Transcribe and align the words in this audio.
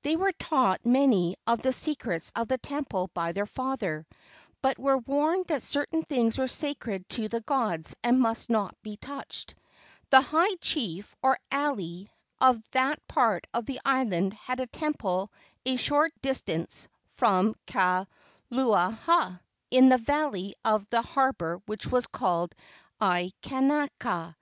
They 0.00 0.16
were 0.16 0.32
taught 0.32 0.86
many 0.86 1.36
of 1.46 1.60
the 1.60 1.70
secrets 1.70 2.32
of 2.34 2.48
the 2.48 2.56
temple 2.56 3.10
by 3.12 3.32
their 3.32 3.44
father, 3.44 4.06
but 4.62 4.78
were 4.78 4.96
warned 4.96 5.48
that 5.48 5.60
certain 5.60 6.04
things 6.04 6.38
were 6.38 6.48
sacred 6.48 7.06
to 7.10 7.28
the 7.28 7.42
gods 7.42 7.94
and 8.02 8.18
must 8.18 8.48
not 8.48 8.74
be 8.80 8.96
touched. 8.96 9.54
The 10.08 10.22
high 10.22 10.54
chief, 10.54 11.14
or 11.22 11.38
alii, 11.52 12.08
of 12.40 12.62
that 12.70 13.06
part 13.08 13.46
of 13.52 13.66
the 13.66 13.78
island 13.84 14.32
had 14.32 14.58
a 14.58 14.66
temple 14.66 15.30
a 15.66 15.76
short 15.76 16.14
distance 16.22 16.88
from 17.10 17.54
Kaluaaha, 17.66 19.38
in 19.70 19.90
the 19.90 19.98
valley 19.98 20.54
of 20.64 20.88
the 20.88 21.02
harbor 21.02 21.60
which 21.66 21.86
was 21.88 22.06
called 22.06 22.54
Aikanaka. 23.02 24.34